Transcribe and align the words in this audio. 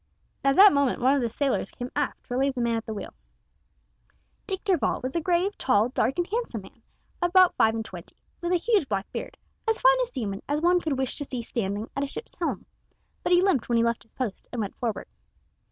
At 0.43 0.55
that 0.55 0.73
moment 0.73 0.99
one 0.99 1.13
of 1.13 1.21
the 1.21 1.29
sailors 1.29 1.69
came 1.69 1.91
aft 1.95 2.23
to 2.23 2.33
relieve 2.35 2.55
the 2.55 2.61
man 2.61 2.75
at 2.77 2.87
the 2.87 2.93
wheel. 2.95 3.13
Dick 4.47 4.63
Darvall 4.63 4.99
was 5.03 5.15
a 5.15 5.21
grave, 5.21 5.55
tall, 5.59 5.89
dark, 5.89 6.17
and 6.17 6.25
handsome 6.25 6.63
man 6.63 6.81
of 7.21 7.29
about 7.29 7.53
five 7.55 7.75
and 7.75 7.85
twenty, 7.85 8.15
with 8.41 8.51
a 8.51 8.55
huge 8.55 8.89
black 8.89 9.11
beard, 9.11 9.37
as 9.69 9.79
fine 9.79 9.99
a 10.01 10.05
seaman 10.07 10.41
as 10.49 10.59
one 10.59 10.79
could 10.79 10.97
wish 10.97 11.17
to 11.19 11.25
see 11.25 11.43
standing 11.43 11.87
at 11.95 12.01
a 12.03 12.07
ship's 12.07 12.33
helm, 12.39 12.65
but 13.21 13.31
he 13.31 13.43
limped 13.43 13.69
when 13.69 13.77
he 13.77 13.83
left 13.83 14.01
his 14.01 14.15
post 14.15 14.47
and 14.51 14.59
went 14.59 14.75
forward. 14.77 15.05